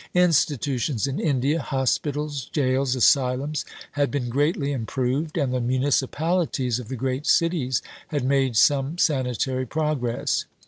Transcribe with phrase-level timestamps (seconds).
[0.15, 6.95] Institutions in India hospitals, jails, asylums had been greatly improved; and the municipalities of the
[6.95, 10.45] great cities had made some sanitary progress.